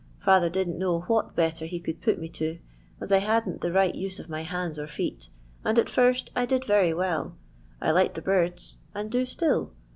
[0.25, 2.57] Father didn't know what better he could put me to,
[2.99, 5.29] as I hadn't the right use of my hands or feet,
[5.63, 7.37] and at first I did very well.
[7.79, 9.73] I liked the birds and do still.